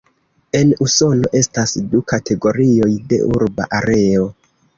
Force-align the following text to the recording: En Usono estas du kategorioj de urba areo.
En 0.59 0.69
Usono 0.85 1.29
estas 1.39 1.73
du 1.91 2.01
kategorioj 2.13 2.89
de 3.13 3.21
urba 3.37 3.69
areo. 3.83 4.27